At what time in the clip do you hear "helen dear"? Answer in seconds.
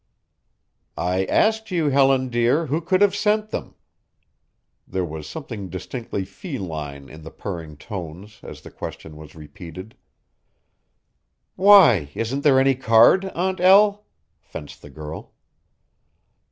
1.91-2.65